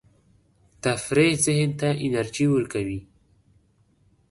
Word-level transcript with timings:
تفریح 0.83 1.33
ذهن 1.45 1.71
ته 1.79 1.89
انرژي 2.05 2.45
ورکوي. 2.51 2.99